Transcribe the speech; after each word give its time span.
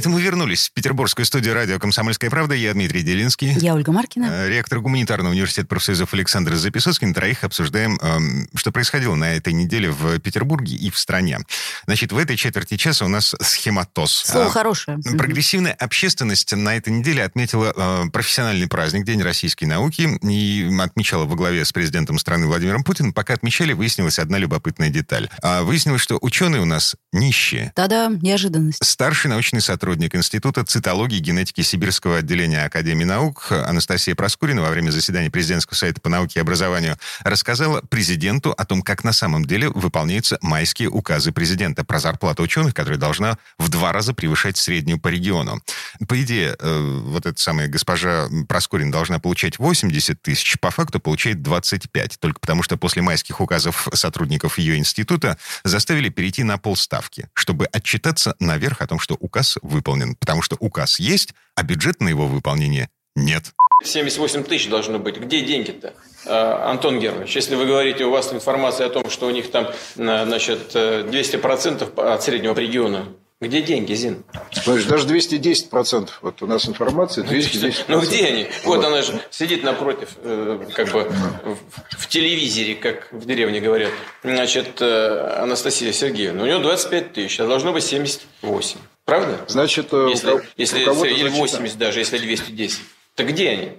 Это 0.00 0.08
мы 0.08 0.22
вернулись 0.22 0.70
в 0.70 0.72
петербургскую 0.72 1.26
студию 1.26 1.52
радио 1.52 1.78
«Комсомольская 1.78 2.30
правда». 2.30 2.54
Я 2.54 2.72
Дмитрий 2.72 3.02
Делинский. 3.02 3.52
Я 3.52 3.74
Ольга 3.74 3.92
Маркина. 3.92 4.28
Э, 4.30 4.48
Ректор 4.48 4.80
гуманитарного 4.80 5.30
университета 5.30 5.68
профсоюзов 5.68 6.14
Александр 6.14 6.54
Записоцкий. 6.54 7.06
На 7.06 7.12
троих 7.12 7.44
обсуждаем, 7.44 7.98
эм, 8.00 8.48
что 8.54 8.72
происходило 8.72 9.14
на 9.14 9.34
этой 9.34 9.52
неделе 9.52 9.90
в 9.90 10.18
Петербурге 10.18 10.74
и 10.74 10.88
в 10.88 10.98
стране. 10.98 11.40
Значит, 11.84 12.12
в 12.12 12.16
этой 12.16 12.38
четверти 12.38 12.78
часа 12.78 13.04
у 13.04 13.08
нас 13.08 13.34
схематоз. 13.42 14.10
Слово 14.24 14.46
А, 14.46 14.48
хорошее. 14.48 15.00
Прогрессивная 15.18 15.74
общественность 15.74 16.56
на 16.56 16.74
этой 16.74 16.94
неделе 16.94 17.22
отметила 17.22 17.74
э, 17.76 18.08
профессиональный 18.10 18.68
праздник, 18.68 19.04
День 19.04 19.20
российской 19.20 19.66
науки, 19.66 20.18
и 20.22 20.74
отмечала 20.80 21.26
во 21.26 21.36
главе 21.36 21.62
с 21.62 21.72
президентом 21.72 22.18
страны 22.18 22.46
Владимиром 22.46 22.84
Путиным. 22.84 23.12
Пока 23.12 23.34
отмечали, 23.34 23.74
выяснилась 23.74 24.18
одна 24.18 24.38
любопытная 24.38 24.88
деталь. 24.88 25.28
А, 25.42 25.62
выяснилось, 25.62 26.00
что 26.00 26.16
ученые 26.22 26.62
у 26.62 26.64
нас 26.64 26.96
нищие. 27.12 27.74
Да-да, 27.76 28.08
неожиданность. 28.08 28.82
Старший 28.82 29.28
научный 29.28 29.60
сотрудник 29.60 29.89
Института 29.98 30.64
цитологии 30.64 31.18
и 31.18 31.20
генетики 31.20 31.62
Сибирского 31.62 32.18
отделения 32.18 32.64
Академии 32.64 33.04
наук 33.04 33.50
Анастасия 33.50 34.14
Проскурина 34.14 34.62
во 34.62 34.70
время 34.70 34.90
заседания 34.90 35.30
президентского 35.30 35.74
совета 35.74 36.00
по 36.00 36.08
науке 36.08 36.38
и 36.38 36.42
образованию 36.42 36.96
рассказала 37.24 37.80
президенту 37.80 38.52
о 38.52 38.64
том, 38.64 38.82
как 38.82 39.04
на 39.04 39.12
самом 39.12 39.44
деле 39.44 39.68
выполняются 39.70 40.38
майские 40.42 40.88
указы 40.88 41.32
президента 41.32 41.84
про 41.84 41.98
зарплату 41.98 42.42
ученых, 42.42 42.74
которая 42.74 42.98
должна 42.98 43.38
в 43.58 43.68
два 43.68 43.92
раза 43.92 44.14
превышать 44.14 44.56
среднюю 44.56 45.00
по 45.00 45.08
региону. 45.08 45.60
По 46.06 46.20
идее, 46.22 46.56
э, 46.58 47.00
вот 47.04 47.26
эта 47.26 47.40
самая 47.40 47.68
госпожа 47.68 48.28
Проскурина 48.48 48.92
должна 48.92 49.18
получать 49.18 49.58
80 49.58 50.22
тысяч, 50.22 50.58
по 50.60 50.70
факту 50.70 51.00
получает 51.00 51.42
25, 51.42 52.18
только 52.20 52.40
потому 52.40 52.62
что 52.62 52.76
после 52.76 53.02
майских 53.02 53.40
указов 53.40 53.88
сотрудников 53.94 54.58
ее 54.58 54.76
института 54.76 55.38
заставили 55.64 56.08
перейти 56.08 56.42
на 56.42 56.58
полставки, 56.58 57.28
чтобы 57.34 57.66
отчитаться 57.66 58.36
наверх 58.38 58.80
о 58.82 58.86
том, 58.86 58.98
что 58.98 59.14
указ 59.14 59.58
выполнен, 59.70 60.14
потому 60.16 60.42
что 60.42 60.56
указ 60.60 60.98
есть, 61.00 61.30
а 61.54 61.62
бюджет 61.62 62.00
на 62.00 62.08
его 62.08 62.26
выполнение 62.26 62.88
нет. 63.16 63.52
78 63.82 64.44
тысяч 64.44 64.68
должно 64.68 64.98
быть. 64.98 65.16
Где 65.18 65.40
деньги-то? 65.40 65.94
А, 66.26 66.70
Антон 66.70 67.00
Германович, 67.00 67.34
если 67.36 67.54
вы 67.54 67.64
говорите, 67.66 68.04
у 68.04 68.10
вас 68.10 68.32
информация 68.32 68.86
о 68.88 68.90
том, 68.90 69.08
что 69.08 69.26
у 69.26 69.30
них 69.30 69.50
там, 69.50 69.68
на- 69.96 70.26
значит, 70.26 70.72
э, 70.74 71.02
200% 71.08 71.98
от 71.98 72.22
среднего 72.22 72.52
по 72.54 72.58
региону, 72.58 73.06
где 73.40 73.62
деньги, 73.62 73.94
Зин? 73.94 74.22
Смотришь, 74.52 74.84
даже 74.84 75.06
210%. 75.06 76.10
Вот 76.20 76.42
у 76.42 76.46
нас 76.46 76.68
информация 76.68 77.24
210%. 77.24 77.84
Ну 77.88 78.00
где 78.02 78.26
они? 78.26 78.46
Вот 78.64 78.84
она 78.84 79.00
же 79.00 79.18
сидит 79.30 79.64
напротив, 79.64 80.10
э, 80.22 80.66
как 80.74 80.90
бы 80.92 81.04
в, 81.44 81.56
в 81.98 82.06
телевизоре, 82.08 82.74
как 82.74 83.10
в 83.12 83.24
деревне 83.24 83.60
говорят. 83.60 83.92
Значит, 84.22 84.82
э, 84.82 85.38
Анастасия 85.40 85.90
Сергеевна, 85.92 86.42
у 86.42 86.46
нее 86.46 86.58
25 86.58 87.14
тысяч, 87.14 87.40
а 87.40 87.46
должно 87.46 87.72
быть 87.72 87.84
78. 87.84 88.78
Правда? 89.04 89.44
Значит, 89.48 89.92
э, 89.92 89.96
у 89.96 90.08
Если, 90.08 90.30
если 90.56 90.84
зачитано. 90.84 91.30
80 91.30 91.78
даже, 91.78 91.98
если 92.00 92.18
210. 92.18 92.80
Так 93.16 93.28
где 93.28 93.50
они? 93.50 93.72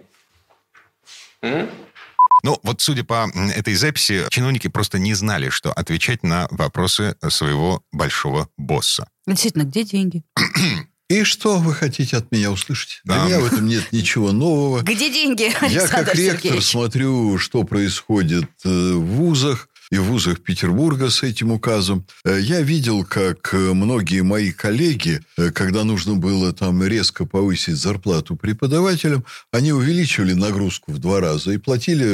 М? 1.41 1.69
Ну, 2.43 2.59
вот 2.63 2.81
судя 2.81 3.03
по 3.03 3.29
этой 3.55 3.75
записи, 3.75 4.25
чиновники 4.29 4.67
просто 4.67 4.97
не 4.99 5.13
знали, 5.13 5.49
что 5.49 5.71
отвечать 5.71 6.23
на 6.23 6.47
вопросы 6.49 7.15
своего 7.29 7.83
большого 7.91 8.49
босса. 8.57 9.07
Действительно, 9.27 9.63
где 9.63 9.83
деньги? 9.83 10.23
И 11.07 11.23
что 11.23 11.57
вы 11.59 11.73
хотите 11.73 12.17
от 12.17 12.31
меня 12.31 12.51
услышать? 12.51 13.01
Да. 13.03 13.25
Для 13.25 13.37
меня 13.37 13.39
в 13.41 13.53
этом 13.53 13.67
нет 13.67 13.91
ничего 13.91 14.31
нового. 14.31 14.81
Где 14.81 15.09
деньги, 15.11 15.43
Я 15.51 15.57
Александр 15.59 16.05
как 16.05 16.15
ректор 16.15 16.37
Сергеевич? 16.41 16.65
смотрю, 16.65 17.37
что 17.37 17.63
происходит 17.63 18.49
э, 18.63 18.69
в 18.69 19.05
вузах 19.05 19.67
и 19.91 19.97
в 19.97 20.03
вузах 20.03 20.39
Петербурга 20.39 21.09
с 21.09 21.21
этим 21.21 21.51
указом. 21.51 22.05
Э, 22.23 22.39
Я 22.41 22.61
видел, 22.61 23.03
как 23.03 23.53
э, 23.53 23.73
многие 23.73 24.23
мои 24.23 24.51
коллеги, 24.51 25.19
э, 25.37 25.51
когда 25.51 25.83
нужно 25.83 26.15
было 26.15 26.53
там 26.53 26.81
резко 26.83 27.25
повысить 27.25 27.75
зарплату 27.75 28.35
преподавателям, 28.35 29.25
они 29.51 29.73
увеличивали 29.73 30.33
нагрузку 30.33 30.93
в 30.93 30.99
два 30.99 31.19
раза 31.19 31.51
и 31.51 31.57
платили 31.57 32.05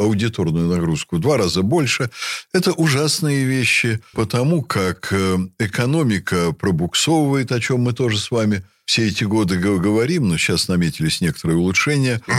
аудиторную 0.00 0.68
нагрузку 0.68 1.16
в 1.16 1.20
два 1.20 1.36
раза 1.36 1.62
больше. 1.62 2.10
Это 2.52 2.72
ужасные 2.72 3.44
вещи, 3.44 4.00
потому 4.14 4.62
как 4.62 5.12
экономика 5.58 6.52
пробуксовывает, 6.52 7.52
о 7.52 7.60
чем 7.60 7.80
мы 7.82 7.92
тоже 7.92 8.18
с 8.18 8.30
вами 8.30 8.64
все 8.84 9.08
эти 9.08 9.24
годы 9.24 9.56
говорим, 9.58 10.28
но 10.28 10.36
сейчас 10.36 10.68
наметились 10.68 11.20
некоторые 11.20 11.58
улучшения. 11.58 12.20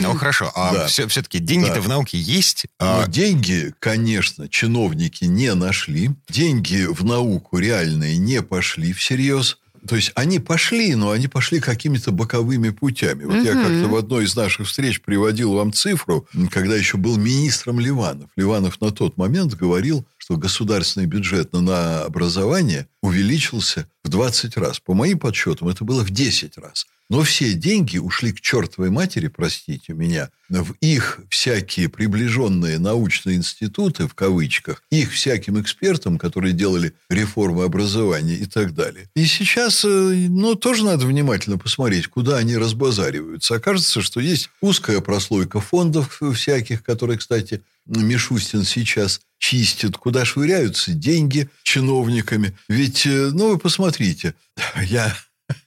Ну, 0.00 0.14
хорошо. 0.14 0.50
А 0.54 0.72
Да. 0.72 0.86
все, 0.86 1.06
все-таки 1.08 1.38
деньги-то 1.38 1.74
Да. 1.76 1.80
в 1.80 1.88
науке 1.88 2.18
есть? 2.18 2.66
Но 2.80 3.02
А, 3.02 3.06
деньги, 3.08 3.72
конечно, 3.78 4.48
чиновники 4.48 5.24
не 5.24 5.54
нашли. 5.54 6.10
Деньги 6.28 6.86
в 6.88 7.04
науку 7.04 7.58
реальные 7.58 8.16
не 8.18 8.42
пошли 8.42 8.92
всерьез. 8.92 9.58
То 9.88 9.96
есть 9.96 10.12
они 10.14 10.38
пошли, 10.38 10.94
но 10.94 11.10
они 11.10 11.26
пошли 11.28 11.58
какими-то 11.58 12.12
боковыми 12.12 12.70
путями. 12.70 13.24
Вот 13.24 13.44
я 13.44 13.52
как-то 13.54 13.88
в 13.88 13.96
одной 13.96 14.24
из 14.24 14.36
наших 14.36 14.68
встреч 14.68 15.00
приводил 15.02 15.54
вам 15.54 15.72
цифру, 15.72 16.26
когда 16.50 16.76
еще 16.76 16.98
был 16.98 17.16
министром 17.16 17.80
Ливанов. 17.80 18.30
Ливанов 18.36 18.80
на 18.80 18.90
тот 18.92 19.16
момент 19.16 19.54
говорил, 19.54 20.06
что 20.18 20.36
государственный 20.36 21.06
бюджет 21.06 21.52
на- 21.52 21.60
на 21.60 22.02
образование 22.04 22.86
увеличился 23.02 23.86
в 24.04 24.08
20 24.08 24.56
раз. 24.56 24.78
По 24.80 24.94
моим 24.94 25.18
подсчетам, 25.18 25.68
это 25.68 25.84
было 25.84 26.04
в 26.04 26.10
10 26.10 26.56
раз. 26.58 26.86
Но 27.12 27.24
все 27.24 27.52
деньги 27.52 27.98
ушли 27.98 28.32
к 28.32 28.40
чертовой 28.40 28.88
матери, 28.88 29.28
простите 29.28 29.92
меня, 29.92 30.30
в 30.48 30.72
их 30.80 31.20
всякие 31.28 31.90
приближенные 31.90 32.78
научные 32.78 33.36
институты, 33.36 34.08
в 34.08 34.14
кавычках, 34.14 34.82
их 34.90 35.12
всяким 35.12 35.60
экспертам, 35.60 36.16
которые 36.16 36.54
делали 36.54 36.94
реформы 37.10 37.64
образования 37.64 38.36
и 38.36 38.46
так 38.46 38.72
далее. 38.72 39.10
И 39.14 39.26
сейчас, 39.26 39.84
э, 39.84 39.88
ну, 39.88 40.54
тоже 40.54 40.86
надо 40.86 41.04
внимательно 41.04 41.58
посмотреть, 41.58 42.06
куда 42.06 42.38
они 42.38 42.56
разбазариваются. 42.56 43.56
Окажется, 43.56 44.00
что 44.00 44.18
есть 44.18 44.48
узкая 44.62 45.02
прослойка 45.02 45.60
фондов 45.60 46.18
всяких, 46.34 46.82
которые, 46.82 47.18
кстати, 47.18 47.60
Мишустин 47.84 48.64
сейчас 48.64 49.20
чистит, 49.36 49.98
куда 49.98 50.24
швыряются 50.24 50.94
деньги 50.94 51.50
чиновниками. 51.62 52.56
Ведь, 52.70 53.04
э, 53.04 53.28
ну, 53.34 53.50
вы 53.50 53.58
посмотрите, 53.58 54.34
я 54.82 55.14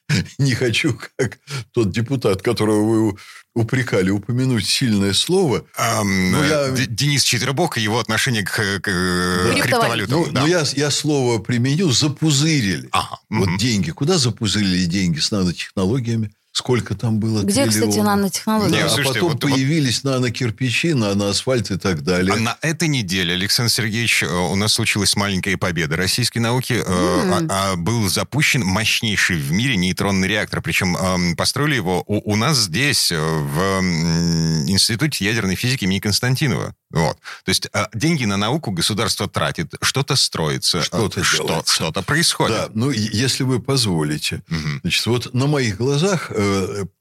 не 0.38 0.54
хочу, 0.54 0.98
как 1.18 1.40
тот 1.72 1.92
депутат, 1.92 2.42
которого 2.42 2.84
вы 3.10 3.18
упрекали, 3.56 4.10
упомянуть 4.10 4.66
сильное 4.66 5.14
слово. 5.14 5.66
ам, 5.78 6.32
Ну, 6.32 6.44
э, 6.44 6.76
я- 6.78 6.86
Денис 6.88 7.24
Четвербок 7.24 7.78
и 7.78 7.82
его 7.82 8.00
отношение 8.00 8.44
к, 8.44 8.52
к, 8.52 8.88
э, 8.88 9.54
Да. 9.56 9.62
криптовалютам. 9.62 10.20
Ну, 10.20 10.32
да. 10.32 10.42
ну, 10.42 10.48
я, 10.48 10.64
я 10.76 10.92
слово 10.92 11.40
применю, 11.40 11.90
запузырили. 11.92 12.90
Ага, 12.92 13.20
Вот 13.30 13.48
мгм. 13.48 13.58
деньги. 13.58 13.92
Куда 13.92 14.18
запузырили 14.18 14.86
деньги 14.86 15.20
с 15.20 15.32
нанотехнологиями? 15.32 16.32
Сколько 16.58 16.96
там 16.96 17.20
было 17.20 17.42
Где, 17.44 17.68
кстати, 17.68 17.84
триллионов? 17.84 18.06
нанотехнологии? 18.16 18.72
Не, 18.72 18.80
Да, 18.80 18.86
а 18.86 18.90
слушайте, 18.90 19.20
потом 19.20 19.30
вот- 19.34 19.44
вот- 19.44 19.52
появились 19.52 20.06
нанокирпичи, 20.06 20.94
наноасфальт 20.94 21.70
и 21.70 21.78
так 21.78 22.02
далее. 22.02 22.34
А 22.34 22.38
на 22.38 22.58
этой 22.62 22.88
неделе, 22.88 23.34
Александр 23.34 23.70
Сергеевич, 23.74 24.24
э, 24.24 24.28
у 24.28 24.56
нас 24.56 24.72
случилась 24.72 25.18
маленькая 25.18 25.58
победа 25.58 25.98
российской 25.98 26.38
науки. 26.40 26.82
э, 26.82 26.82
а- 26.88 27.46
а 27.74 27.76
был 27.76 28.08
запущен 28.08 28.62
мощнейший 28.64 29.36
в 29.36 29.52
мире 29.52 29.76
нейтронный 29.76 30.30
реактор. 30.30 30.62
Причем 30.62 30.96
эм, 30.96 31.36
построили 31.36 31.76
его 31.76 32.04
у, 32.08 32.32
у 32.32 32.36
нас 32.38 32.58
здесь, 32.58 33.12
э, 33.12 33.18
в 33.20 33.60
м, 33.60 34.70
Институте 34.70 35.26
ядерной 35.26 35.56
физики 35.56 35.84
имени 35.84 36.00
Константинова. 36.00 36.74
Вот. 36.92 37.18
То 37.44 37.50
есть 37.50 37.68
э, 37.74 37.86
деньги 37.94 38.24
на 38.24 38.38
науку 38.38 38.72
государство 38.72 39.28
тратит, 39.28 39.74
что-то 39.82 40.16
строится, 40.16 40.82
Что-то 40.82 41.20
э, 41.20 41.24
что, 41.24 41.64
что-то 41.66 42.02
происходит. 42.02 42.56
Да, 42.56 42.70
ну, 42.74 42.92
если 42.92 43.44
вы 43.44 43.60
позволите. 43.60 44.42
Мгм. 44.48 44.80
Значит, 44.84 45.06
вот 45.08 45.34
на 45.34 45.48
моих 45.48 45.78
глазах 45.78 46.32
э, 46.34 46.45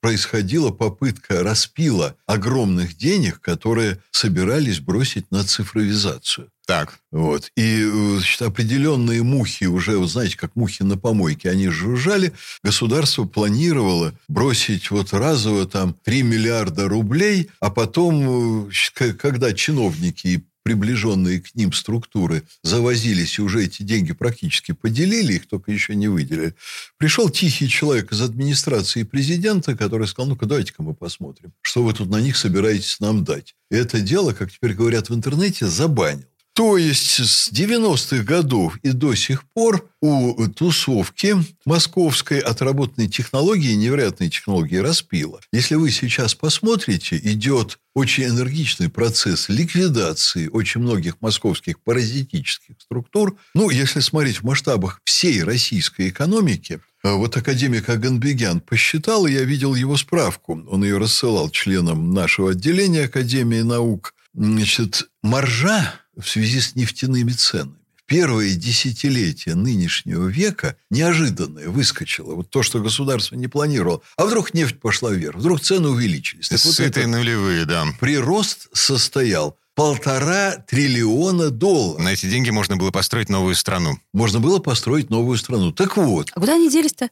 происходила 0.00 0.70
попытка 0.70 1.42
распила 1.42 2.16
огромных 2.26 2.96
денег, 2.96 3.40
которые 3.40 4.00
собирались 4.10 4.80
бросить 4.80 5.30
на 5.30 5.44
цифровизацию. 5.44 6.50
Так. 6.66 6.98
Вот. 7.12 7.50
И 7.56 7.82
э, 7.82 8.16
значит, 8.16 8.40
определенные 8.42 9.22
мухи, 9.22 9.64
уже, 9.64 9.98
вот 9.98 10.10
знаете, 10.10 10.36
как 10.36 10.56
мухи 10.56 10.82
на 10.82 10.96
помойке, 10.96 11.50
они 11.50 11.68
жужжали. 11.68 12.32
Государство 12.62 13.24
планировало 13.24 14.14
бросить 14.28 14.90
вот 14.90 15.12
разово 15.12 15.66
там 15.66 15.94
3 16.04 16.22
миллиарда 16.22 16.88
рублей, 16.88 17.50
а 17.60 17.70
потом, 17.70 18.68
э, 18.68 19.12
когда 19.18 19.52
чиновники 19.52 20.46
приближенные 20.64 21.40
к 21.40 21.54
ним 21.54 21.72
структуры 21.72 22.42
завозились 22.62 23.38
и 23.38 23.42
уже 23.42 23.64
эти 23.64 23.84
деньги 23.84 24.12
практически 24.12 24.72
поделили, 24.72 25.34
их 25.34 25.46
только 25.46 25.70
еще 25.70 25.94
не 25.94 26.08
выделили. 26.08 26.54
Пришел 26.96 27.30
тихий 27.30 27.68
человек 27.68 28.12
из 28.12 28.20
администрации 28.20 29.04
президента, 29.04 29.76
который 29.76 30.08
сказал, 30.08 30.30
ну-ка 30.30 30.46
давайте-ка 30.46 30.82
мы 30.82 30.94
посмотрим, 30.94 31.52
что 31.60 31.84
вы 31.84 31.92
тут 31.92 32.10
на 32.10 32.20
них 32.20 32.36
собираетесь 32.36 32.98
нам 32.98 33.22
дать. 33.24 33.54
И 33.70 33.76
это 33.76 34.00
дело, 34.00 34.32
как 34.32 34.50
теперь 34.50 34.74
говорят 34.74 35.10
в 35.10 35.14
интернете, 35.14 35.66
забанил. 35.66 36.24
То 36.54 36.78
есть 36.78 37.18
с 37.18 37.50
90-х 37.50 38.22
годов 38.22 38.78
и 38.84 38.90
до 38.90 39.16
сих 39.16 39.42
пор 39.54 39.90
у 40.00 40.46
тусовки 40.46 41.34
московской 41.64 42.38
отработанной 42.38 43.08
технологии, 43.08 43.74
невероятной 43.74 44.30
технологии 44.30 44.76
распила. 44.76 45.40
Если 45.52 45.74
вы 45.74 45.90
сейчас 45.90 46.36
посмотрите, 46.36 47.16
идет 47.16 47.80
очень 47.92 48.26
энергичный 48.26 48.88
процесс 48.88 49.48
ликвидации 49.48 50.46
очень 50.46 50.80
многих 50.80 51.16
московских 51.20 51.80
паразитических 51.80 52.76
структур. 52.78 53.36
Ну, 53.54 53.70
если 53.70 53.98
смотреть 53.98 54.36
в 54.40 54.44
масштабах 54.44 55.00
всей 55.04 55.42
российской 55.42 56.08
экономики, 56.08 56.80
э, 57.02 57.12
вот 57.12 57.36
академик 57.36 57.88
Аганбегян 57.88 58.60
посчитал, 58.60 59.26
и 59.26 59.32
я 59.32 59.42
видел 59.42 59.74
его 59.74 59.96
справку, 59.96 60.64
он 60.68 60.84
ее 60.84 60.98
рассылал 60.98 61.50
членам 61.50 62.14
нашего 62.14 62.52
отделения 62.52 63.06
Академии 63.06 63.62
наук. 63.62 64.14
Значит, 64.34 65.08
маржа 65.22 66.03
в 66.16 66.28
связи 66.28 66.60
с 66.60 66.74
нефтяными 66.74 67.32
ценами 67.32 67.84
первые 68.06 68.54
десятилетия 68.54 69.54
нынешнего 69.54 70.26
века 70.26 70.76
неожиданное 70.90 71.68
выскочило. 71.68 72.34
Вот 72.34 72.50
то, 72.50 72.62
что 72.62 72.80
государство 72.80 73.34
не 73.34 73.48
планировало. 73.48 74.02
А 74.16 74.26
вдруг 74.26 74.54
нефть 74.54 74.80
пошла 74.80 75.10
вверх, 75.10 75.36
вдруг 75.36 75.60
цены 75.60 75.88
увеличились. 75.88 76.48
Так 76.48 76.58
Сытые 76.58 77.06
вот 77.06 77.16
нулевые, 77.16 77.64
да. 77.64 77.86
Прирост 78.00 78.68
состоял 78.72 79.58
полтора 79.74 80.56
триллиона 80.56 81.50
долларов. 81.50 82.02
На 82.02 82.12
эти 82.12 82.26
деньги 82.26 82.50
можно 82.50 82.76
было 82.76 82.90
построить 82.90 83.28
новую 83.28 83.54
страну. 83.54 83.98
Можно 84.12 84.40
было 84.40 84.58
построить 84.58 85.10
новую 85.10 85.38
страну. 85.38 85.72
Так 85.72 85.96
вот. 85.96 86.30
А 86.34 86.40
куда 86.40 86.54
они 86.54 86.70
делись-то? 86.70 87.10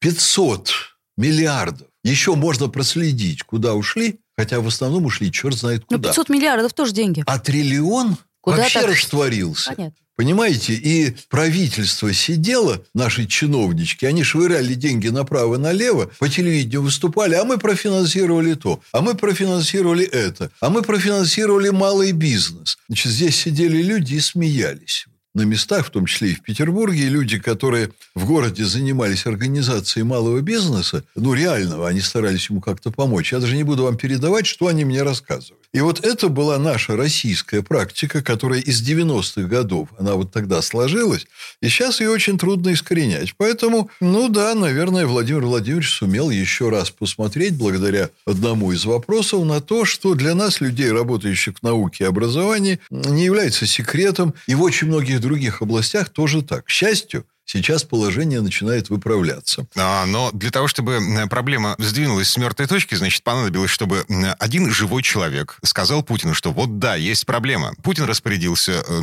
500 0.00 0.70
миллиардов. 1.16 1.86
Еще 2.02 2.34
можно 2.34 2.68
проследить, 2.68 3.42
куда 3.42 3.74
ушли, 3.74 4.19
хотя 4.40 4.60
в 4.60 4.66
основном 4.66 5.04
ушли 5.04 5.30
черт 5.30 5.54
знает 5.54 5.82
ну, 5.90 5.96
куда. 5.96 6.08
Ну, 6.08 6.14
500 6.14 6.28
миллиардов 6.30 6.72
тоже 6.72 6.92
деньги. 6.92 7.22
А 7.26 7.38
триллион 7.38 8.16
Куда 8.40 8.56
вообще 8.56 8.80
так... 8.80 8.90
растворился. 8.90 9.74
Понятно. 9.74 9.96
Понимаете? 10.16 10.74
И 10.74 11.14
правительство 11.28 12.12
сидело, 12.12 12.82
наши 12.94 13.26
чиновнички, 13.26 14.04
они 14.06 14.22
швыряли 14.22 14.74
деньги 14.74 15.08
направо 15.08 15.54
и 15.54 15.58
налево, 15.58 16.10
по 16.18 16.28
телевидению 16.28 16.82
выступали, 16.82 17.34
а 17.34 17.44
мы 17.44 17.58
профинансировали 17.58 18.54
то, 18.54 18.80
а 18.92 19.00
мы 19.00 19.14
профинансировали 19.14 20.04
это, 20.06 20.50
а 20.60 20.68
мы 20.68 20.82
профинансировали 20.82 21.70
малый 21.70 22.12
бизнес. 22.12 22.78
Значит, 22.88 23.12
здесь 23.12 23.36
сидели 23.36 23.82
люди 23.82 24.14
и 24.14 24.20
смеялись 24.20 25.06
на 25.34 25.42
местах, 25.42 25.86
в 25.86 25.90
том 25.90 26.06
числе 26.06 26.30
и 26.30 26.34
в 26.34 26.42
Петербурге, 26.42 27.08
люди, 27.08 27.38
которые 27.38 27.90
в 28.14 28.26
городе 28.26 28.64
занимались 28.64 29.26
организацией 29.26 30.04
малого 30.04 30.40
бизнеса, 30.40 31.04
ну, 31.14 31.34
реального, 31.34 31.88
они 31.88 32.00
старались 32.00 32.50
ему 32.50 32.60
как-то 32.60 32.90
помочь. 32.90 33.32
Я 33.32 33.40
даже 33.40 33.56
не 33.56 33.64
буду 33.64 33.84
вам 33.84 33.96
передавать, 33.96 34.46
что 34.46 34.66
они 34.66 34.84
мне 34.84 35.02
рассказывают. 35.02 35.59
И 35.72 35.80
вот 35.80 36.04
это 36.04 36.28
была 36.28 36.58
наша 36.58 36.96
российская 36.96 37.62
практика, 37.62 38.22
которая 38.22 38.60
из 38.60 38.82
90-х 38.82 39.42
годов, 39.42 39.88
она 39.98 40.14
вот 40.14 40.32
тогда 40.32 40.62
сложилась, 40.62 41.28
и 41.62 41.68
сейчас 41.68 42.00
ее 42.00 42.10
очень 42.10 42.38
трудно 42.38 42.72
искоренять. 42.72 43.34
Поэтому, 43.36 43.88
ну 44.00 44.28
да, 44.28 44.56
наверное, 44.56 45.06
Владимир 45.06 45.42
Владимирович 45.42 45.90
сумел 45.90 46.30
еще 46.30 46.70
раз 46.70 46.90
посмотреть, 46.90 47.56
благодаря 47.56 48.10
одному 48.26 48.72
из 48.72 48.84
вопросов, 48.84 49.44
на 49.44 49.60
то, 49.60 49.84
что 49.84 50.14
для 50.14 50.34
нас, 50.34 50.60
людей, 50.60 50.90
работающих 50.90 51.58
в 51.58 51.62
науке 51.62 52.02
и 52.04 52.08
образовании, 52.08 52.80
не 52.90 53.24
является 53.24 53.66
секретом, 53.66 54.34
и 54.48 54.56
в 54.56 54.62
очень 54.62 54.88
многих 54.88 55.20
других 55.20 55.62
областях 55.62 56.08
тоже 56.08 56.42
так. 56.42 56.64
К 56.64 56.70
счастью, 56.70 57.24
Сейчас 57.52 57.82
положение 57.82 58.40
начинает 58.42 58.90
выправляться. 58.90 59.66
А, 59.74 60.06
но 60.06 60.30
для 60.30 60.52
того, 60.52 60.68
чтобы 60.68 61.00
проблема 61.28 61.74
сдвинулась 61.78 62.30
с 62.30 62.36
мертвой 62.36 62.68
точки, 62.68 62.94
значит, 62.94 63.24
понадобилось, 63.24 63.72
чтобы 63.72 64.04
один 64.38 64.70
живой 64.70 65.02
человек 65.02 65.58
сказал 65.64 66.04
Путину, 66.04 66.32
что 66.32 66.52
вот 66.52 66.78
да, 66.78 66.94
есть 66.94 67.26
проблема. 67.26 67.72
Путин 67.82 68.04
распорядился 68.04 68.84
э, 68.86 69.00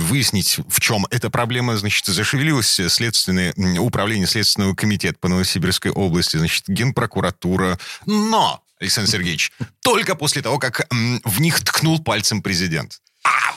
выяснить, 0.00 0.58
в 0.66 0.80
чем 0.80 1.06
эта 1.10 1.30
проблема. 1.30 1.76
Значит, 1.76 2.06
зашевелилось 2.06 2.80
следственное 2.88 3.54
управление 3.78 4.26
Следственного 4.26 4.74
комитета 4.74 5.16
по 5.20 5.28
Новосибирской 5.28 5.92
области, 5.92 6.36
значит, 6.36 6.64
генпрокуратура. 6.66 7.78
Но 8.06 8.60
Александр 8.80 9.08
Сергеевич, 9.08 9.52
только 9.82 10.16
после 10.16 10.42
того, 10.42 10.58
как 10.58 10.88
в 10.90 11.40
них 11.40 11.60
ткнул 11.60 12.02
пальцем 12.02 12.42
президент. 12.42 13.00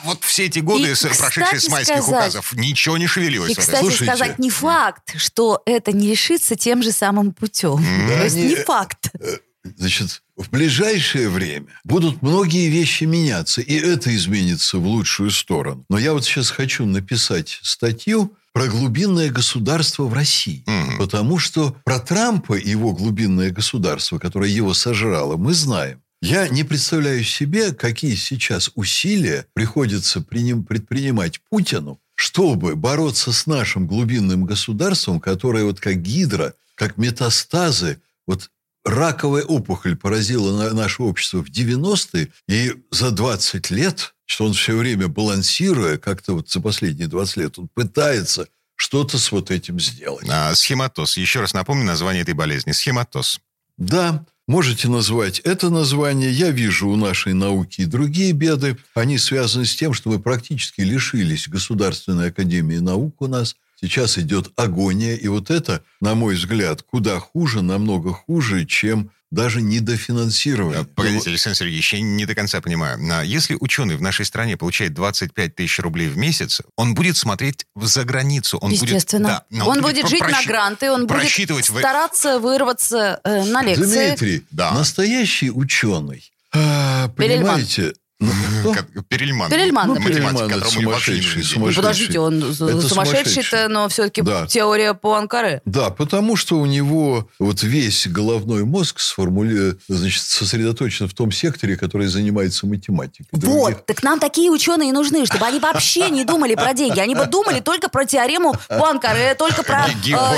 Вот 0.04 0.24
все 0.24 0.46
эти 0.46 0.60
годы, 0.60 0.90
и, 0.90 0.94
прошедшие 0.94 1.60
с 1.60 1.68
майских 1.68 2.02
сказать, 2.02 2.28
указов, 2.34 2.52
ничего 2.54 2.98
не 2.98 3.06
шевелилось. 3.06 3.52
И, 3.52 3.54
кстати 3.54 3.80
Слушайте, 3.80 4.04
сказать, 4.06 4.38
не 4.38 4.50
факт, 4.50 5.14
что 5.16 5.62
это 5.66 5.92
не 5.92 6.08
решится 6.08 6.56
тем 6.56 6.82
же 6.82 6.92
самым 6.92 7.32
путем. 7.32 7.84
Да, 8.08 8.18
То 8.18 8.24
есть 8.24 8.36
не, 8.36 8.48
не 8.48 8.56
факт. 8.56 9.10
Э, 9.20 9.38
значит, 9.76 10.22
в 10.36 10.50
ближайшее 10.50 11.28
время 11.28 11.66
будут 11.84 12.22
многие 12.22 12.68
вещи 12.68 13.04
меняться, 13.04 13.60
и 13.60 13.74
это 13.74 14.14
изменится 14.14 14.78
в 14.78 14.86
лучшую 14.86 15.30
сторону. 15.30 15.84
Но 15.88 15.98
я 15.98 16.12
вот 16.12 16.24
сейчас 16.24 16.50
хочу 16.50 16.86
написать 16.86 17.58
статью 17.62 18.36
про 18.52 18.66
глубинное 18.66 19.30
государство 19.30 20.04
в 20.04 20.14
России. 20.14 20.64
Угу. 20.66 20.98
Потому 20.98 21.38
что 21.38 21.76
про 21.84 21.98
Трампа 21.98 22.54
и 22.54 22.70
его 22.70 22.92
глубинное 22.92 23.50
государство, 23.50 24.18
которое 24.18 24.50
его 24.50 24.74
сожрало, 24.74 25.36
мы 25.36 25.54
знаем. 25.54 26.02
Я 26.20 26.48
не 26.48 26.64
представляю 26.64 27.22
себе, 27.22 27.72
какие 27.72 28.16
сейчас 28.16 28.70
усилия 28.74 29.46
приходится 29.54 30.20
предпринимать 30.20 31.40
Путину, 31.48 32.00
чтобы 32.14 32.74
бороться 32.74 33.32
с 33.32 33.46
нашим 33.46 33.86
глубинным 33.86 34.44
государством, 34.44 35.20
которое 35.20 35.64
вот 35.64 35.80
как 35.80 36.02
гидра, 36.02 36.54
как 36.74 36.96
метастазы, 36.96 38.00
вот 38.26 38.50
раковая 38.84 39.44
опухоль 39.44 39.96
поразила 39.96 40.72
наше 40.72 41.02
общество 41.02 41.44
в 41.44 41.50
90-е, 41.50 42.32
и 42.48 42.74
за 42.90 43.12
20 43.12 43.70
лет, 43.70 44.14
что 44.24 44.46
он 44.46 44.54
все 44.54 44.76
время 44.76 45.06
балансируя, 45.06 45.98
как-то 45.98 46.32
вот 46.34 46.50
за 46.50 46.60
последние 46.60 47.06
20 47.06 47.36
лет, 47.36 47.58
он 47.58 47.68
пытается 47.68 48.48
что-то 48.74 49.18
с 49.18 49.30
вот 49.30 49.50
этим 49.50 49.78
сделать. 49.78 50.26
А, 50.28 50.54
схематоз. 50.54 51.16
Еще 51.16 51.40
раз 51.40 51.54
напомню 51.54 51.84
название 51.84 52.22
этой 52.22 52.34
болезни. 52.34 52.72
Схематоз. 52.72 53.40
Да. 53.76 54.24
Можете 54.48 54.88
назвать 54.88 55.40
это 55.40 55.68
название. 55.68 56.32
Я 56.32 56.48
вижу 56.50 56.88
у 56.88 56.96
нашей 56.96 57.34
науки 57.34 57.82
и 57.82 57.84
другие 57.84 58.32
беды. 58.32 58.78
Они 58.94 59.18
связаны 59.18 59.66
с 59.66 59.76
тем, 59.76 59.92
что 59.92 60.08
мы 60.08 60.18
практически 60.18 60.80
лишились 60.80 61.48
Государственной 61.48 62.28
Академии 62.28 62.78
Наук 62.78 63.20
у 63.20 63.26
нас. 63.26 63.56
Сейчас 63.80 64.18
идет 64.18 64.50
агония. 64.56 65.14
И 65.14 65.28
вот 65.28 65.50
это, 65.50 65.82
на 66.00 66.14
мой 66.14 66.34
взгляд, 66.34 66.82
куда 66.82 67.20
хуже, 67.20 67.62
намного 67.62 68.12
хуже, 68.12 68.64
чем 68.64 69.10
даже 69.30 69.60
недофинансирование. 69.60 70.84
Погодите, 70.84 71.30
Александр 71.30 71.58
Сергеевич, 71.58 71.92
я 71.92 72.00
не 72.00 72.24
до 72.24 72.34
конца 72.34 72.60
понимаю. 72.60 72.98
Если 73.24 73.56
ученый 73.60 73.96
в 73.96 74.02
нашей 74.02 74.24
стране 74.24 74.56
получает 74.56 74.94
25 74.94 75.54
тысяч 75.54 75.78
рублей 75.80 76.08
в 76.08 76.16
месяц, 76.16 76.62
он 76.76 76.94
будет 76.94 77.16
смотреть 77.16 77.66
за 77.76 78.04
границу. 78.04 78.58
Он 78.58 78.70
Естественно. 78.70 79.44
Будет, 79.50 79.60
да, 79.60 79.66
он, 79.66 79.76
он 79.76 79.82
будет, 79.82 79.96
будет 79.96 80.08
жить 80.08 80.20
просч... 80.20 80.34
на 80.34 80.42
гранты, 80.44 80.90
он 80.90 81.06
будет 81.06 81.64
стараться 81.64 82.40
вырваться 82.40 83.20
э, 83.22 83.44
на 83.44 83.62
лекции. 83.62 84.08
Дмитрий, 84.08 84.44
да. 84.50 84.72
настоящий 84.72 85.50
ученый, 85.50 86.32
а, 86.52 87.08
понимаете, 87.08 87.82
ну, 87.82 87.92
Перельман. 89.08 89.48
Перельман. 89.48 89.88
Ну, 89.88 89.96
Перельман 89.96 90.36
это 90.50 90.68
сумасшедший, 90.68 91.44
сумасшедший. 91.44 91.82
Подождите, 91.82 92.18
он 92.18 92.52
сумасшедший-то, 92.52 93.68
но 93.68 93.88
все-таки 93.88 94.22
да. 94.22 94.46
теория 94.46 94.94
по 94.94 95.14
Анкаре. 95.14 95.62
Да, 95.64 95.90
потому 95.90 96.34
что 96.34 96.58
у 96.58 96.66
него 96.66 97.28
вот 97.38 97.62
весь 97.62 98.08
головной 98.08 98.64
мозг 98.64 98.98
сформули... 98.98 99.76
значит, 99.86 100.22
сосредоточен 100.22 101.08
в 101.08 101.14
том 101.14 101.30
секторе, 101.30 101.76
который 101.76 102.08
занимается 102.08 102.66
математикой. 102.66 103.28
Вот, 103.32 103.86
так 103.86 104.02
нам 104.02 104.18
такие 104.18 104.50
ученые 104.50 104.92
нужны, 104.92 105.24
чтобы 105.24 105.46
они 105.46 105.60
вообще 105.60 106.10
не 106.10 106.24
думали 106.24 106.56
про 106.56 106.74
деньги. 106.74 106.98
Они 106.98 107.14
бы 107.14 107.26
думали 107.26 107.60
только 107.60 107.88
про 107.88 108.04
теорему 108.04 108.56
по 108.68 108.90
Анкаре, 108.90 109.34
только 109.36 109.62
про 109.62 109.86
э, 109.88 109.92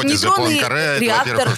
нейтронный 0.05 0.61
реактор. 1.01 1.49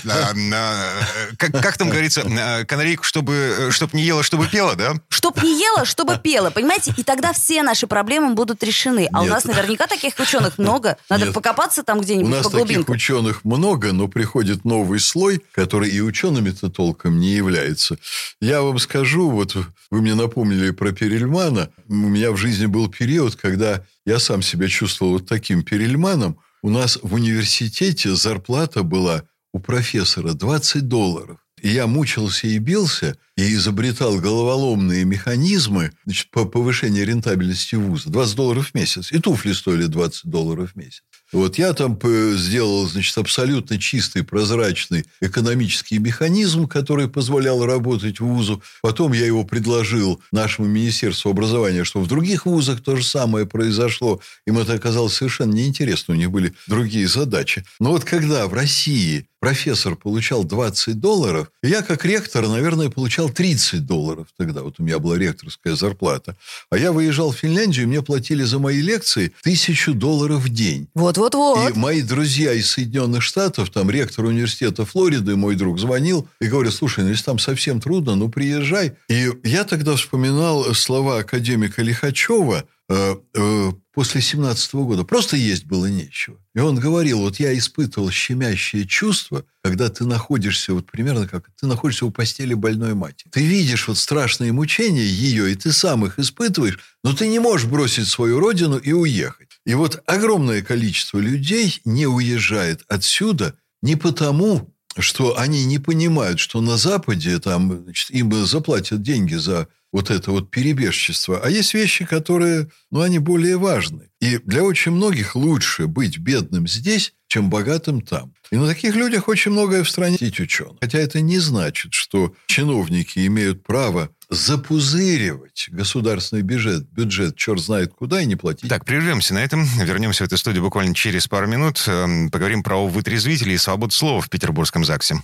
Как 1.36 1.76
там 1.76 1.90
говорится, 1.90 2.22
канарейку, 2.68 3.02
чтобы 3.02 3.72
не 3.92 4.02
ела, 4.02 4.22
чтобы 4.22 4.46
пела, 4.46 4.76
да? 4.76 4.94
Чтоб 5.08 5.42
не 5.42 5.58
ела, 5.60 5.84
чтобы 5.84 6.11
бы 6.16 6.22
пела, 6.22 6.50
понимаете? 6.50 6.94
И 6.96 7.02
тогда 7.02 7.32
все 7.32 7.62
наши 7.62 7.86
проблемы 7.86 8.34
будут 8.34 8.62
решены. 8.62 9.08
А 9.12 9.20
Нет. 9.20 9.30
у 9.30 9.34
нас 9.34 9.44
наверняка 9.44 9.86
таких 9.86 10.18
ученых 10.18 10.58
много. 10.58 10.96
Надо 11.08 11.26
Нет. 11.26 11.34
покопаться 11.34 11.82
там 11.82 12.00
где-нибудь 12.00 12.28
У 12.28 12.34
нас 12.34 12.48
по 12.48 12.58
таких 12.58 12.88
ученых 12.88 13.44
много, 13.44 13.92
но 13.92 14.08
приходит 14.08 14.64
новый 14.64 15.00
слой, 15.00 15.42
который 15.52 15.90
и 15.90 16.00
учеными-то 16.00 16.70
толком 16.70 17.18
не 17.18 17.30
является. 17.30 17.98
Я 18.40 18.62
вам 18.62 18.78
скажу, 18.78 19.30
вот 19.30 19.56
вы 19.90 20.00
мне 20.00 20.14
напомнили 20.14 20.70
про 20.70 20.92
Перельмана. 20.92 21.70
У 21.88 21.94
меня 21.94 22.32
в 22.32 22.36
жизни 22.36 22.66
был 22.66 22.88
период, 22.88 23.36
когда 23.36 23.84
я 24.06 24.18
сам 24.18 24.42
себя 24.42 24.68
чувствовал 24.68 25.12
вот 25.12 25.26
таким 25.26 25.62
Перельманом. 25.62 26.38
У 26.62 26.70
нас 26.70 26.98
в 27.02 27.14
университете 27.14 28.14
зарплата 28.14 28.82
была 28.82 29.22
у 29.52 29.58
профессора 29.58 30.32
20 30.32 30.88
долларов. 30.88 31.38
И 31.60 31.68
я 31.68 31.86
мучился 31.86 32.46
и 32.46 32.58
бился– 32.58 33.16
и 33.36 33.54
изобретал 33.54 34.18
головоломные 34.18 35.04
механизмы 35.04 35.92
значит, 36.04 36.30
по 36.30 36.44
повышению 36.44 37.06
рентабельности 37.06 37.76
вуза. 37.76 38.10
20 38.10 38.36
долларов 38.36 38.70
в 38.70 38.74
месяц. 38.74 39.10
И 39.12 39.18
туфли 39.18 39.52
стоили 39.52 39.86
20 39.86 40.26
долларов 40.26 40.72
в 40.72 40.76
месяц. 40.76 41.02
Вот 41.32 41.56
я 41.56 41.72
там 41.72 41.98
сделал, 42.36 42.86
значит, 42.86 43.16
абсолютно 43.16 43.78
чистый, 43.78 44.22
прозрачный 44.22 45.06
экономический 45.22 45.98
механизм, 45.98 46.68
который 46.68 47.08
позволял 47.08 47.64
работать 47.64 48.20
вузу. 48.20 48.62
Потом 48.82 49.12
я 49.12 49.24
его 49.24 49.44
предложил 49.44 50.20
нашему 50.30 50.68
Министерству 50.68 51.30
образования, 51.30 51.84
что 51.84 52.00
в 52.00 52.06
других 52.06 52.44
вузах 52.44 52.82
то 52.82 52.96
же 52.96 53.04
самое 53.04 53.46
произошло. 53.46 54.20
Им 54.46 54.58
это 54.58 54.74
оказалось 54.74 55.14
совершенно 55.14 55.52
неинтересно. 55.52 56.12
У 56.12 56.16
них 56.18 56.30
были 56.30 56.52
другие 56.68 57.08
задачи. 57.08 57.64
Но 57.80 57.92
вот 57.92 58.04
когда 58.04 58.46
в 58.46 58.52
России 58.52 59.26
профессор 59.40 59.96
получал 59.96 60.44
20 60.44 61.00
долларов, 61.00 61.50
я 61.62 61.82
как 61.82 62.04
ректор, 62.04 62.46
наверное, 62.46 62.90
получал 62.90 63.21
30 63.28 63.86
долларов 63.86 64.28
тогда. 64.36 64.62
Вот 64.62 64.76
у 64.78 64.82
меня 64.82 64.98
была 64.98 65.18
ректорская 65.18 65.76
зарплата. 65.76 66.36
А 66.70 66.78
я 66.78 66.92
выезжал 66.92 67.32
в 67.32 67.36
Финляндию, 67.36 67.88
мне 67.88 68.02
платили 68.02 68.42
за 68.42 68.58
мои 68.58 68.80
лекции 68.80 69.32
тысячу 69.42 69.94
долларов 69.94 70.42
в 70.42 70.48
день. 70.48 70.88
Вот-вот-вот. 70.94 71.70
И 71.70 71.78
мои 71.78 72.02
друзья 72.02 72.52
из 72.52 72.70
Соединенных 72.70 73.22
Штатов, 73.22 73.70
там 73.70 73.90
ректор 73.90 74.24
университета 74.24 74.84
Флориды, 74.84 75.36
мой 75.36 75.56
друг, 75.56 75.78
звонил 75.78 76.28
и 76.40 76.46
говорит, 76.46 76.72
слушай, 76.72 77.04
ну 77.04 77.10
если 77.10 77.24
там 77.24 77.38
совсем 77.38 77.80
трудно, 77.80 78.14
ну 78.14 78.28
приезжай. 78.28 78.96
И 79.08 79.30
я 79.44 79.64
тогда 79.64 79.96
вспоминал 79.96 80.74
слова 80.74 81.18
академика 81.18 81.82
Лихачева, 81.82 82.64
Э, 82.92 83.16
э, 83.34 83.72
после 83.92 84.20
17 84.20 84.74
года. 84.74 85.04
Просто 85.04 85.36
есть 85.36 85.64
было 85.64 85.86
нечего. 85.86 86.38
И 86.54 86.60
он 86.60 86.78
говорил, 86.78 87.20
вот 87.20 87.38
я 87.38 87.56
испытывал 87.56 88.10
щемящее 88.10 88.86
чувство, 88.86 89.44
когда 89.62 89.88
ты 89.88 90.04
находишься, 90.04 90.72
вот 90.74 90.90
примерно 90.90 91.28
как 91.28 91.46
ты 91.60 91.66
находишься 91.66 92.06
у 92.06 92.10
постели 92.10 92.54
больной 92.54 92.94
матери. 92.94 93.28
Ты 93.30 93.44
видишь 93.44 93.88
вот 93.88 93.98
страшные 93.98 94.52
мучения 94.52 95.04
ее, 95.04 95.52
и 95.52 95.54
ты 95.54 95.72
сам 95.72 96.06
их 96.06 96.18
испытываешь, 96.18 96.78
но 97.04 97.14
ты 97.14 97.28
не 97.28 97.38
можешь 97.38 97.68
бросить 97.68 98.08
свою 98.08 98.40
родину 98.40 98.78
и 98.78 98.92
уехать. 98.92 99.60
И 99.66 99.74
вот 99.74 100.02
огромное 100.06 100.62
количество 100.62 101.18
людей 101.18 101.80
не 101.84 102.06
уезжает 102.06 102.82
отсюда 102.88 103.54
не 103.82 103.96
потому, 103.96 104.72
что 104.98 105.38
они 105.38 105.64
не 105.64 105.78
понимают, 105.78 106.38
что 106.38 106.60
на 106.60 106.76
Западе 106.76 107.38
там, 107.38 107.84
значит, 107.84 108.10
им 108.10 108.32
заплатят 108.44 109.02
деньги 109.02 109.34
за 109.34 109.68
вот 109.92 110.10
это 110.10 110.30
вот 110.30 110.50
перебежчество. 110.50 111.40
А 111.42 111.50
есть 111.50 111.74
вещи, 111.74 112.04
которые, 112.04 112.68
ну, 112.90 113.02
они 113.02 113.18
более 113.18 113.58
важны. 113.58 114.08
И 114.20 114.38
для 114.38 114.64
очень 114.64 114.92
многих 114.92 115.36
лучше 115.36 115.86
быть 115.86 116.18
бедным 116.18 116.66
здесь, 116.66 117.12
чем 117.28 117.50
богатым 117.50 118.00
там. 118.00 118.32
И 118.50 118.56
на 118.56 118.66
таких 118.66 118.94
людях 118.94 119.28
очень 119.28 119.50
многое 119.50 119.84
в 119.84 119.90
стране 119.90 120.16
ученых. 120.20 120.76
Хотя 120.80 120.98
это 120.98 121.20
не 121.20 121.38
значит, 121.38 121.92
что 121.92 122.34
чиновники 122.46 123.26
имеют 123.26 123.62
право 123.64 124.10
запузыривать 124.28 125.68
государственный 125.70 126.42
бюджет, 126.42 126.88
бюджет 126.90 127.36
черт 127.36 127.60
знает 127.60 127.92
куда 127.92 128.22
и 128.22 128.26
не 128.26 128.36
платить. 128.36 128.68
Так, 128.68 128.84
прервемся 128.84 129.34
на 129.34 129.44
этом. 129.44 129.64
Вернемся 129.82 130.24
в 130.24 130.26
эту 130.26 130.38
студию 130.38 130.62
буквально 130.62 130.94
через 130.94 131.28
пару 131.28 131.46
минут. 131.46 131.82
Эм, 131.86 132.30
поговорим 132.30 132.62
про 132.62 132.86
вытрезвители 132.86 133.52
и 133.52 133.58
свободу 133.58 133.92
слова 133.92 134.20
в 134.20 134.30
Петербургском 134.30 134.84
ЗАГСе. 134.84 135.22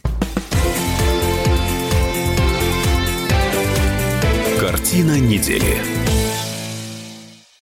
Картина 4.69 5.19
недели. 5.19 6.08